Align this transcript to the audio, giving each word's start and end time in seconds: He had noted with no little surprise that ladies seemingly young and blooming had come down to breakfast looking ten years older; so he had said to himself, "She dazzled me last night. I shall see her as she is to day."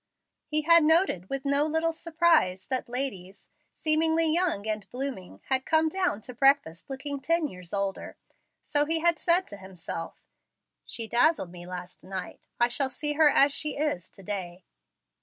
He 0.47 0.61
had 0.63 0.83
noted 0.83 1.29
with 1.29 1.45
no 1.45 1.63
little 1.67 1.93
surprise 1.93 2.65
that 2.69 2.89
ladies 2.89 3.49
seemingly 3.75 4.25
young 4.33 4.65
and 4.67 4.89
blooming 4.89 5.41
had 5.49 5.63
come 5.63 5.89
down 5.89 6.21
to 6.21 6.33
breakfast 6.33 6.89
looking 6.89 7.19
ten 7.19 7.47
years 7.47 7.71
older; 7.71 8.17
so 8.63 8.85
he 8.85 9.01
had 9.01 9.19
said 9.19 9.47
to 9.49 9.57
himself, 9.57 10.19
"She 10.85 11.07
dazzled 11.07 11.51
me 11.51 11.67
last 11.67 12.03
night. 12.03 12.39
I 12.59 12.67
shall 12.67 12.89
see 12.89 13.13
her 13.13 13.29
as 13.29 13.51
she 13.53 13.77
is 13.77 14.09
to 14.09 14.23
day." 14.23 14.63